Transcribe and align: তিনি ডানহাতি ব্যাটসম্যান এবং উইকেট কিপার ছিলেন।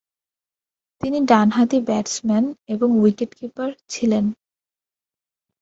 তিনি 1.01 1.17
ডানহাতি 1.25 1.79
ব্যাটসম্যান 1.81 2.45
এবং 2.67 2.89
উইকেট 3.01 3.31
কিপার 3.35 3.69
ছিলেন। 3.89 4.25